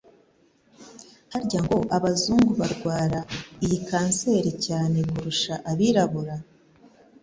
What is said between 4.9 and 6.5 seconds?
kurusha abirabura